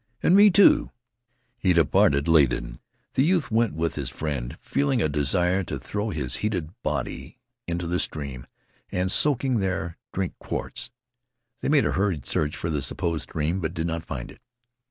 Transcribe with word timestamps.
"And 0.23 0.35
me, 0.35 0.49
too." 0.49 0.89
He 1.59 1.73
departed, 1.73 2.27
ladened. 2.27 2.79
The 3.13 3.23
youth 3.23 3.51
went 3.51 3.75
with 3.75 3.93
his 3.93 4.09
friend, 4.09 4.57
feeling 4.59 4.99
a 4.99 5.07
desire 5.07 5.63
to 5.65 5.77
throw 5.77 6.09
his 6.09 6.37
heated 6.37 6.71
body 6.81 7.37
onto 7.69 7.85
the 7.85 7.99
stream 7.99 8.47
and, 8.91 9.11
soaking 9.11 9.59
there, 9.59 9.99
drink 10.11 10.33
quarts. 10.39 10.89
They 11.59 11.69
made 11.69 11.85
a 11.85 11.91
hurried 11.91 12.25
search 12.25 12.55
for 12.55 12.71
the 12.71 12.81
supposed 12.81 13.29
stream, 13.29 13.59
but 13.59 13.75
did 13.75 13.85
not 13.85 14.03
find 14.03 14.31
it. 14.31 14.41